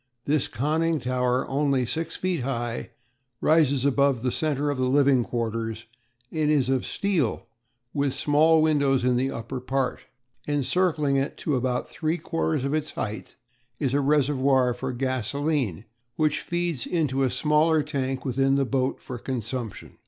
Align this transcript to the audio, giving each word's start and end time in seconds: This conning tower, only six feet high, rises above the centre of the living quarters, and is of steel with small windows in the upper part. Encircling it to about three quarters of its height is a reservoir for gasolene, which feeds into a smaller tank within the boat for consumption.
This 0.25 0.47
conning 0.47 0.99
tower, 0.99 1.47
only 1.47 1.85
six 1.85 2.15
feet 2.15 2.39
high, 2.41 2.89
rises 3.39 3.85
above 3.85 4.23
the 4.23 4.31
centre 4.31 4.71
of 4.71 4.79
the 4.79 4.89
living 4.89 5.23
quarters, 5.23 5.85
and 6.31 6.49
is 6.49 6.69
of 6.69 6.87
steel 6.87 7.45
with 7.93 8.15
small 8.15 8.63
windows 8.63 9.03
in 9.03 9.15
the 9.15 9.29
upper 9.29 9.59
part. 9.61 9.99
Encircling 10.47 11.17
it 11.17 11.37
to 11.37 11.55
about 11.55 11.87
three 11.87 12.17
quarters 12.17 12.65
of 12.65 12.73
its 12.73 12.93
height 12.93 13.35
is 13.79 13.93
a 13.93 14.01
reservoir 14.01 14.73
for 14.73 14.91
gasolene, 14.91 15.85
which 16.15 16.39
feeds 16.41 16.87
into 16.87 17.21
a 17.21 17.29
smaller 17.29 17.83
tank 17.83 18.25
within 18.25 18.55
the 18.55 18.65
boat 18.65 18.99
for 18.99 19.19
consumption. 19.19 19.99